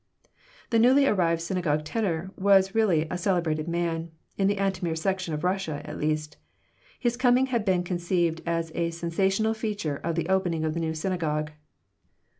[0.71, 5.43] The newly arrived synagogue tenor was really a celebrated man, in the Antomir section of
[5.43, 6.37] Russia, at least.
[6.99, 10.95] His coming had been conceived as a sensational feature of the opening of the new
[10.95, 11.51] synagogue.